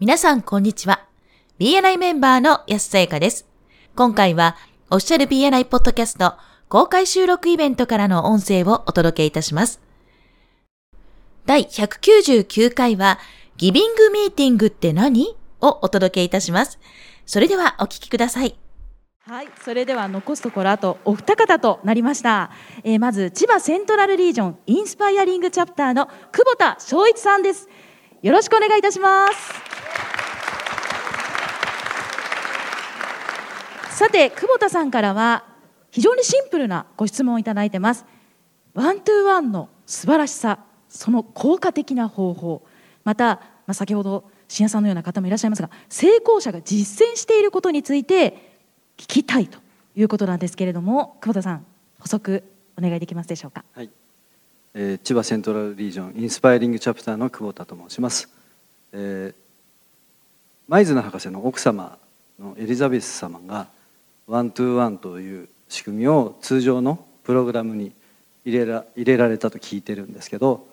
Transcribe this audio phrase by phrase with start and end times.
[0.00, 1.04] 皆さん、こんにちは。
[1.60, 3.46] BNI メンバーの安さやかです。
[3.94, 4.56] 今回は、
[4.90, 6.34] オフィシャル BNI ポッドキャスト
[6.68, 9.80] 公開収録イベントからの音声をお届けいたします。
[11.46, 13.20] 第199回は、
[13.56, 15.36] ギビングミーティングって何？
[15.60, 16.80] をお届けいたします。
[17.24, 18.56] それではお聞きください。
[19.20, 22.50] はい、それでは残すところあとお二方となりました。
[22.82, 27.68] えーまず千葉セントラルリージョンインスパイアリングチャプターの久保田翔一さんです。
[28.22, 29.83] よろしくお願いいたします。
[33.94, 35.44] さて久保田さんからは
[35.92, 38.04] 非常にシンプルなご質問をいただいてます。
[38.74, 40.58] ワントゥーワンの素晴らしさ、
[40.88, 42.66] その効果的な方法、
[43.04, 48.56] また、まあ、先ほど信也さんのような方もいらっしゃいますが、成功者が実践していることについて
[48.96, 49.60] 聞きたいと
[49.94, 51.64] いうことなんですけれども、久保田さん、
[52.00, 52.42] 補足
[52.76, 53.64] お願いできますでしょうか？
[53.74, 53.90] はい、
[54.74, 58.28] えー千葉セントラルリージョンインスパイリングチャプターの久保田と申します、
[58.92, 59.34] えー、
[60.66, 61.96] マイズナー博士の奥様
[62.40, 63.68] のエリザベス様が
[64.26, 67.92] one to one という仕組みを通常のプログラムに
[68.44, 70.66] 入れら入れられたと聞いてるんですけど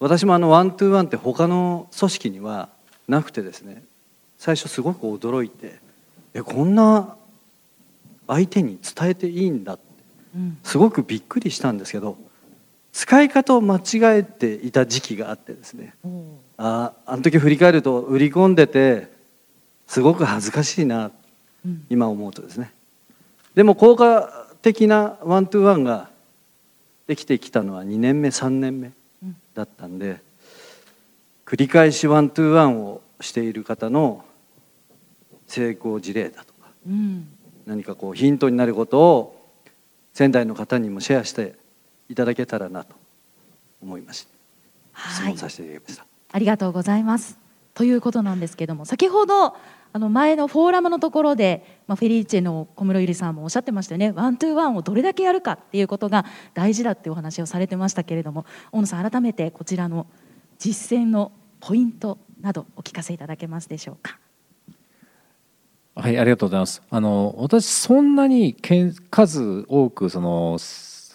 [0.00, 2.68] 私もあの one to one って他の組織には
[3.08, 3.82] なくてですね
[4.38, 5.78] 最初すごく驚いて
[6.34, 7.16] えこんな
[8.26, 9.88] 相手に伝えていいんだって
[10.34, 12.16] うん、すごくびっくりしたんですけど
[12.92, 15.94] 使い方を間違えていた時期があってですね
[16.56, 19.08] ああの時振り返ると売り込んでて
[19.86, 21.10] すごく恥ずかしいな
[21.64, 21.84] うん。
[21.90, 22.72] 今思うとですね
[23.58, 26.10] でも効果的な one to one が
[27.08, 30.20] できてきたのは2年目3年目うんだったんで
[31.44, 34.24] 繰り返し one to one をしている方の
[35.48, 37.28] 成功事例だとかうん
[37.66, 39.50] 何かこうヒントになることを
[40.14, 41.56] 仙台の方にもシェアして
[42.08, 42.94] いただけたらなと
[43.82, 44.32] 思いまして
[44.94, 46.06] 質はい問させていただきました。
[46.30, 47.47] ありがとうございます。
[47.78, 49.54] ということなんですけども先ほど
[49.92, 60.08] あの前のフォーラムのところで、まあ、フェリーチェの小室ゆりさんもおっしゃってましたよねワントゥーワンをどれだけやるかっていうことが大事だってお話をされてましたけれども大野さん改めてこちらの
[60.58, 61.30] 実践の
[61.60, 64.18] ポイントなどお聞かせいただけますでしょうか？
[65.94, 66.82] はい、ありがとうございます。
[66.90, 70.58] あの私そんなにけん数多くその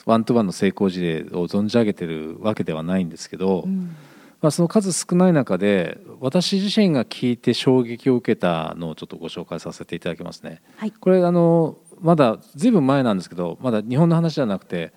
[0.06, 3.94] ワントゥワンの成功事例を存じ上げてるわけではないんですけど、うん
[4.44, 10.62] まあその数少ない中で私自身が聞いて衝撃を受けたのをちょっとご紹介させていただきますね。
[10.76, 14.94] はいこれあのまだずいぶん前なんですけど、まだ日本の話じゃなくて。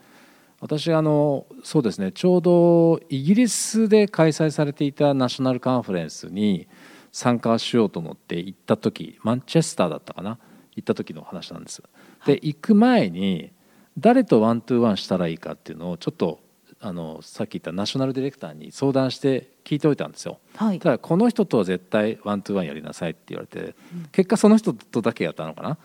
[0.58, 6.66] 私あのそうですねちょうどイギリスで開催されていたナショナルカンファレンスに
[7.12, 10.38] 参加しようと思って行った時マンチェスターだったかな
[10.74, 11.82] 行った時の話なんです。
[12.24, 13.52] で行く前に
[13.98, 16.40] 誰と one to one したらいいかっていうのをちょっと
[16.80, 20.38] あのさっき言ったナショナルディレクターに相談して聞いておいたんですよ。
[20.56, 20.78] はい。
[20.78, 23.74] ただこの人とは絶対 one to one やりなさいって言われて、
[24.12, 25.78] 結果その人とだけやったのかな？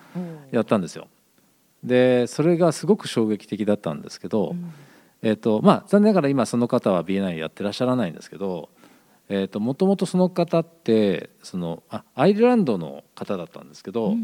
[0.51, 1.07] やったんですよ。
[1.84, 4.56] でそれがすごく衝撃的だったんですけど、
[5.24, 8.69] えーとまあ、残念ながら今その方は BNI やってらっしゃらないんですけど
[9.56, 14.16] もともとその方ってそのあアイルランドの方だったんですけど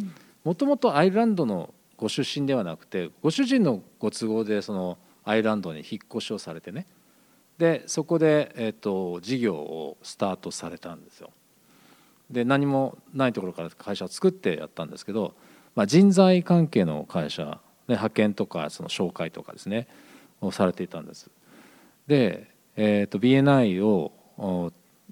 [0.43, 6.87] もともとアイルランドのご出身ではなくてご主人のご都合でそのアイランドに引っ越しをされてね
[7.57, 11.31] でそこで、えー、と事業をスタートされたんですよ。
[12.29, 15.33] で何もないところから会社を作ってやったんですけど、
[15.75, 19.87] まあ、人材関係の会社、ね、派遣とかその紹介とかですね
[20.41, 21.29] をされていたんです。
[22.05, 24.11] で、えー、と BNI を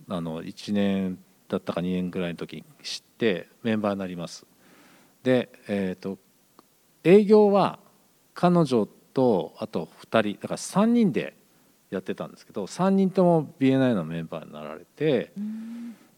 [0.07, 1.17] あの1年
[1.49, 4.45] だったか2年ぐらいの時に知ってメンバーになります。
[5.23, 6.19] で、えー、と
[7.03, 7.79] 営業は
[8.33, 11.33] 彼女とあと2人だから3人で
[11.89, 15.31] やってたんですけど3人とも BNI のメンバーになられて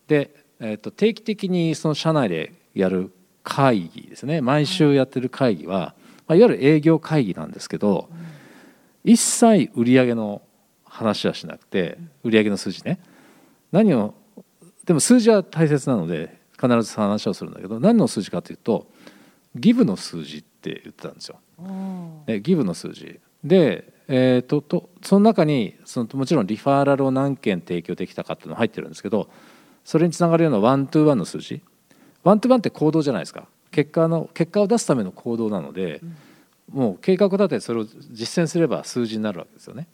[0.08, 3.14] で、えー、と定期的にその社内でやる
[3.44, 4.42] 会議ですね。
[4.42, 5.96] 毎週やってる会議は、
[6.28, 8.10] まあ、いわゆる営業会議なんですけど
[9.06, 10.42] 一切売上の
[10.84, 13.00] 話はしなくて売上の数字ね。
[13.72, 14.16] 何を
[14.86, 18.88] でも数字は大切なので必ず話をするんだけど何の数字かというと
[19.56, 21.40] ギブの数字って言ってたんですよ。
[22.28, 23.20] ねギブの数字。
[23.44, 29.30] で、えーととその中にそのもちろんリファーラルを何件提供できたかっていうのが入ってるんですけど
[29.84, 31.62] それにつながるような one to one の数字。
[32.24, 33.48] one to one って行動じゃないですか。
[33.72, 36.02] 結果の結果を出すための行動なので、
[36.72, 39.88] もう計画立ててそれを実践すれば数字になるわけですよね。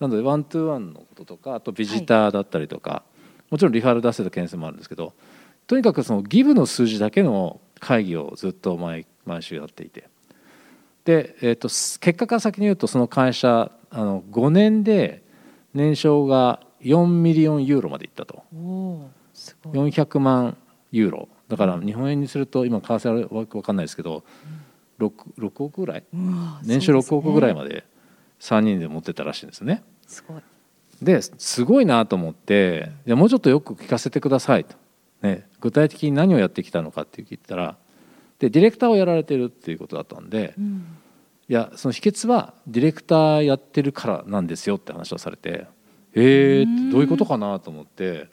[0.00, 3.02] なので one to one のこととかあとビジターだったりとか、
[3.50, 5.12] もちろんリファール出せた件数もあるんですけど
[5.66, 10.08] とにかくそのギブの数字だけの会議をずっと毎毎週やっていて。
[11.04, 15.22] で、えー、と結果から先に言うとその会社あの5年で
[15.72, 18.42] 年商が4 million ユーロまでいったと。
[18.54, 20.56] おおす400万
[20.92, 21.28] ユーロ。
[21.48, 24.24] だから日本円にすると今為替は分かんないですけど
[24.98, 26.04] 6, 6億ぐらい？
[26.64, 27.84] 年収6億ぐらいまで
[28.40, 29.82] 3人で持ってたらしいんですよね。
[30.06, 30.42] すごい。
[31.02, 34.76] ですごいなと思ってもうちょっとよく聞かせてくださいと、
[35.22, 37.76] ね、具体的に何をやってきたのかって聞いたら
[38.40, 40.84] でディレクターをやられてるっていうことだったんで、うん、
[41.48, 45.66] いやその秘訣はディレクターやってるからなんですよって話をされて
[46.14, 48.28] えー、どういうことかなと思って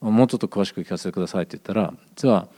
[0.00, 2.48] もうちょっと詳しく聞かせてくださいって言ったら実は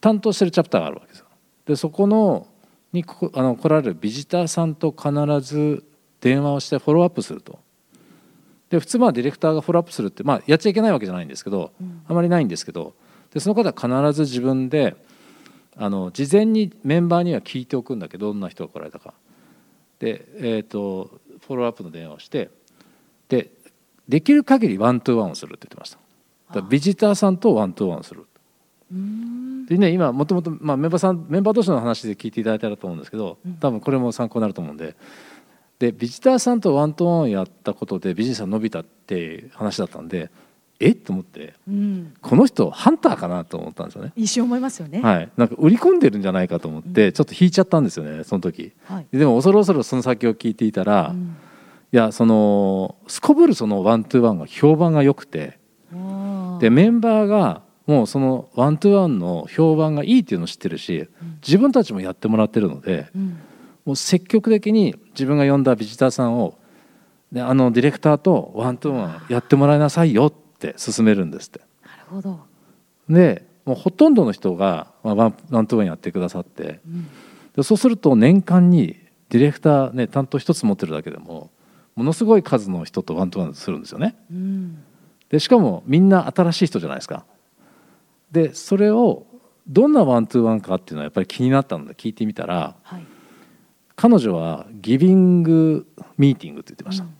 [0.00, 1.26] 担当してるチャプターがあるわけですよ。
[1.66, 2.46] でそこの
[2.92, 3.04] に
[3.34, 5.10] あの来られるビジターさんと必
[5.40, 5.84] ず
[6.20, 7.58] 電話をしてフォローアップすると。
[8.68, 11.72] で普通まあディレクターがフォローアップするって、まあ、やっちゃいけないわけじゃないんですけど、
[12.08, 12.94] あまりないんですけど
[13.32, 14.96] でその方は必ず自分で
[15.76, 19.14] あの事前にメンバーには聞いておくんだけどどんな人が来られたか。
[19.98, 22.50] で、えーと、フォローアップの電話をして
[23.28, 23.50] で
[24.08, 25.90] できる限り one to one をするって言ってまし
[26.52, 26.60] た。
[26.60, 28.26] ビジターさんと one to one をする。
[29.68, 34.94] でね今もともとメンバーさんメンバー同士の話で聞いていただいたらと思うんですけど多分これも参考になると思うんで
[35.78, 40.30] でビジターさんと one to one やったことでビジネスが伸びたっていう話だったんで
[40.82, 40.90] え？
[40.90, 44.12] っと思って、うん、この人ハンターかなと思ったんですよね。
[44.16, 45.00] 一瞬思いますよね。
[45.00, 45.28] はい。
[45.36, 51.36] なんか売り込んでるんじゃないかと思って、ちょっと引いちゃったんですよねその時、はい、でも恐る恐るその先を聞いていたら、うん、
[51.92, 55.60] いやそのすこぶるその one to one が評判が良くて。
[56.60, 61.08] でメンバーがもうその one to one の評判がいいっていうのを知ってるし
[61.46, 63.38] 自分たちもやってもらってるので、うん、
[63.84, 66.56] もう積極的に自分が呼んだビジターさんを
[67.30, 70.41] であのディレクターと one to one やってもらいなさいよって
[70.78, 71.60] 勧めるんですって。
[71.84, 72.40] なるほど
[73.08, 77.08] でもうほとんどの人が one one to one やってくださって、うん、
[77.54, 78.96] でそうすると年間に
[79.28, 81.50] ディレクターね担当一つ持ってるだけでも
[81.94, 84.16] ものすごい数の人と one to one するんですよね。
[84.30, 84.82] うん、
[85.28, 87.24] でしかもみんな新しい人じゃないですか。
[88.30, 89.26] でそれを
[89.68, 93.04] どんな one to one かっていうのはやっぱり気になったので聞いてみたら、はい、
[93.94, 95.86] 彼女は giving
[96.18, 97.18] meeting って言ってました、うんはい、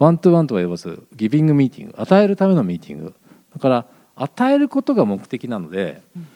[0.00, 3.14] one to one とは言わず giving meeting 与えるためのミーティング。
[3.52, 3.86] だから
[4.16, 6.26] 与えることが目的なので、うん、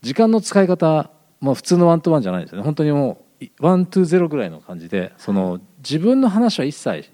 [0.00, 1.10] 時間の使い方
[1.40, 2.64] も普通の one to one じゃないですよね。
[2.64, 7.10] 本当にもう one to zero ぐらいの感じでその自分の話は一切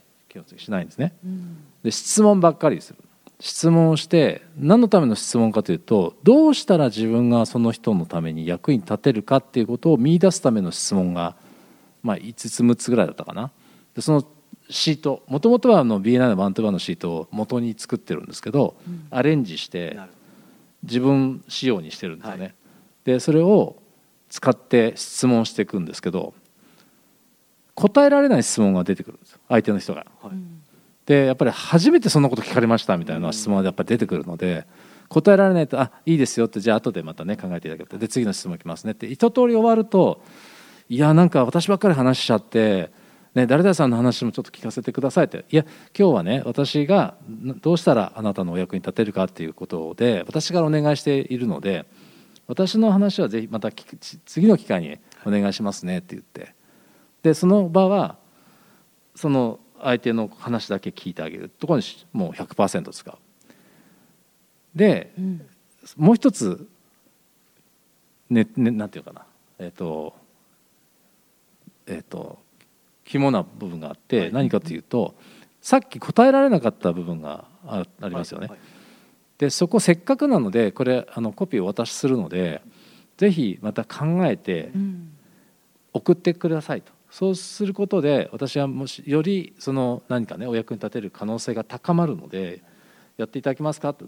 [0.56, 2.99] しないんですね、うん、で質問ばっかりする。
[3.40, 11.35] 質問をして何のための質問かというとどうしたら自分がその人のために役に立てるかっていうことを見出すための質問が、
[12.02, 13.50] まあ、5つ6つぐらいだったかな。
[13.96, 14.25] でその
[14.72, 19.98] シートもともとはあの BNI のワントゥワンのシートを元に作ってるんですけど、うん、アレンジして
[20.82, 22.54] 自分仕様にしてるんですよね、はい、
[23.04, 23.76] でそれを
[24.30, 26.32] 使って質問していくんですけど
[27.74, 30.06] 答えられない質問が出てくるんです相手の人が。
[30.22, 30.32] はい。
[31.06, 34.66] でやっぱり初めてそんなこと聞かれましたみたいな質問がやっぱり出てくるので
[35.08, 40.22] 答えられないと「あいいですよ」ってじゃあ後でまたね考えていただけてで次の質問いきますねって一通り終わると
[40.88, 43.01] いやなんか私ばっかり話しちゃって。
[43.34, 45.46] ね、誰々さんの話もちょっと聞かせてくださいって。
[45.50, 45.64] いや
[45.99, 47.14] 今日はね私が
[47.62, 51.87] どうしたらあなたのお役に立てるかっていうことで私からお願いしているので
[52.46, 53.70] 私の話はぜひまた
[54.26, 56.55] 次の機会にお願いしますねって言って。
[57.23, 58.17] でその場は
[59.14, 63.18] その相手の話だけ聞いてあげるところにもう100%使う。
[64.75, 65.47] で、うん、
[65.97, 66.68] もう一つ
[68.28, 69.25] ねねなんていうかな。
[69.59, 70.14] えっ、ー、と
[71.87, 72.41] えっ、ー、と
[73.12, 75.14] 肝な部分があって、はい、何かというと
[75.61, 78.47] さっき答えられなかった部分がありますよね。
[78.47, 78.57] はい。
[78.57, 78.59] はい、
[79.38, 82.62] でそこせっかくなのでこれあのコピーをお渡しするので
[83.19, 84.73] ぜひまた考えて
[85.92, 86.92] 送ってくださいと。
[87.11, 92.62] そうすることで私はもしよりその何かねお役に立てる可能性が高まるので
[93.19, 94.07] やっていただけますかと。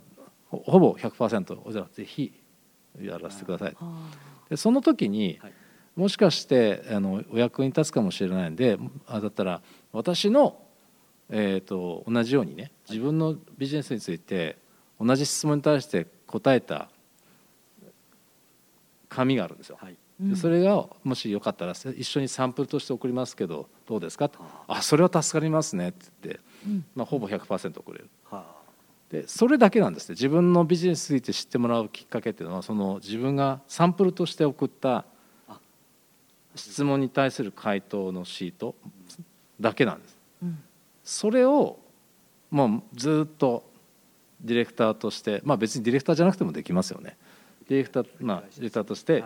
[0.48, 2.32] ほぼ100%じゃあぜひ
[3.00, 3.76] やらせてください。
[4.48, 5.38] でその時に
[5.96, 10.56] もしかしてあのお役に立つかもしれないんであだったら私の、
[11.30, 14.56] えーと、同じようにね自分のビジネスについて
[15.00, 16.88] 同じ質問に対して答えた
[19.08, 19.78] 紙があるんですよ。
[19.80, 19.96] はい。
[20.20, 24.28] でそれがもしよかったら一緒にサンプルとして送りますけどどうですか？
[24.28, 24.82] と「あ。
[24.82, 26.40] それは助かりますね」って言って、
[26.94, 28.08] まあ、ほぼ100%送れる。
[29.10, 30.14] でそれだけなんですね。
[30.14, 35.04] 自分のビジネスについて知ってもらうきっかけっていうのはその自分がサンプルとして送った
[36.54, 38.74] 質問に対する回答のシート
[39.60, 40.16] だけなんです。
[41.02, 41.78] それを
[42.50, 43.64] もうずっと
[44.40, 47.16] ディレクターとしてまあ別にディレクターじゃなくてもできますよね。
[47.68, 49.24] ディレクターまあディレクターとして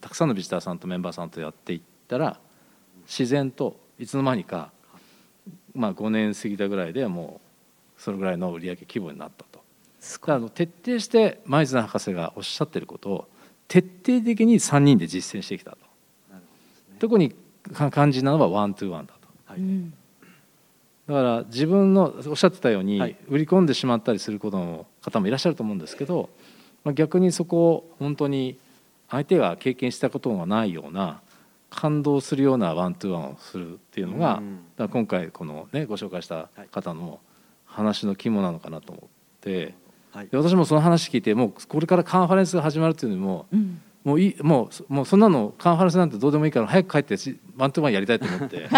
[0.00, 2.38] たくさんのビジターさんとメンバーさんとやっていったら
[3.06, 4.72] 自然といつの間にか、
[5.74, 7.40] まあ、5年過ぎたぐらいでも
[7.98, 9.60] うそれぐらいの売上規模になったと。
[10.00, 13.28] だからあの徹底して舞鶴博士がおっしゃってることを
[13.68, 15.78] 徹底的に3人で実践してきたと、
[16.98, 17.34] 特に
[17.72, 19.28] か肝心なのはワントゥーワンだと。
[19.46, 19.60] はい。
[19.60, 19.94] うん。
[21.06, 23.16] だから自分のおっしゃってたように、はい。
[23.28, 26.28] 売り込んでしまったりすることの方もいらっしゃると思うんですけど、
[26.84, 28.58] まあ、逆にそこを本当に
[29.08, 31.20] 相手が経験したことがないような
[31.70, 34.42] 感動するような one to one をするっていうのが、
[34.78, 34.88] うん。
[34.88, 37.20] 今回このねご紹介した方の
[37.64, 39.08] 話の肝なのかなと思っ
[39.40, 39.74] て
[40.12, 40.28] はい。
[40.28, 48.68] で私もその話聞いてもうこれからカンファレンスが始まるっていうのもうんもういいもうもうそんなのカンファレンスなんてどうでもいいから早く帰ってし one to one やりたいと思って。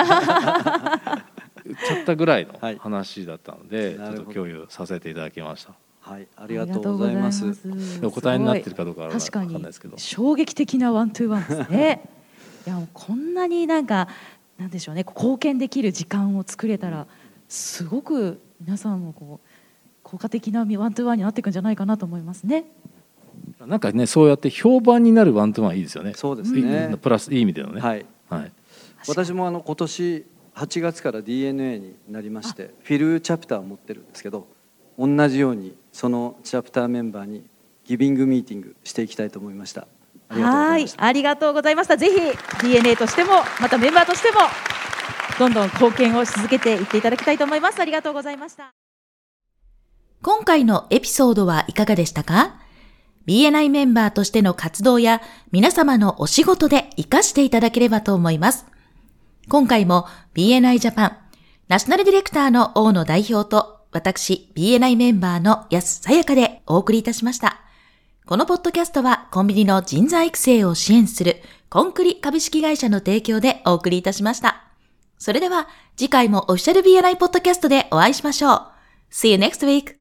[1.66, 2.78] 言っちゃったぐらいのはい。
[2.78, 4.23] 話だったので、ちょなるほど。
[4.23, 5.75] っと共有させていただきました。
[6.00, 7.44] はいありがとうございます。
[7.44, 8.00] ます。
[8.00, 9.99] でお答えになってるかどうかは分確かかんないにですけど。
[9.99, 12.08] 衝撃的な one to one ですね。
[12.66, 14.08] いやこんなになんか
[14.56, 15.04] なんでしょうね。
[15.06, 17.06] 貢献できる時間を作れたら
[17.50, 19.49] すごく皆さんもこう
[20.02, 22.64] 効果的な one to one になっていくんじゃないかなと思いますね
[23.67, 26.12] なんかねそうやって評判になる one to one いいですよね。
[26.15, 26.88] そうですね。
[26.91, 27.81] いいプラスいい意味でのね。
[27.81, 28.07] はい。
[28.29, 28.53] はい。
[29.09, 34.47] 私もあの今年8月から DNA になりましてフィルチャプターを持ってるんですけど
[34.99, 37.45] 同じようにそのチャプターメンバーに
[37.85, 39.87] ギビングミーティングしていきたいと思いました。
[40.29, 41.05] ありがとうござはいいました。
[41.05, 41.97] ありがとうございました。
[41.97, 44.41] ぜひ DNA としてもまたメンバーとしても
[45.38, 47.81] どんどん貢献をし続けていっていただきたいと思います。
[47.81, 48.71] ありがとうございました。
[50.21, 52.57] 今回のエピソードはいかがでしたか？
[53.28, 55.20] ?BNI メンバーとしての活動や
[55.52, 58.64] 皆様のお仕事で活かしていただければと思います。
[59.49, 61.18] 今回も BNI ジャパン
[61.68, 67.61] ナショナルディレクターの大野代表と私 BNI メンバーの安さやかでお送りいたしました。
[68.26, 71.37] このポッドキャストはコンビニの人材育成を支援する
[71.70, 74.64] コンクリ株式会社の提供でお送りいたしました。
[75.18, 78.66] それでは次回もオフィシャル BNI ポッドキャストでお会いしましょう。
[79.11, 79.98] See you next week!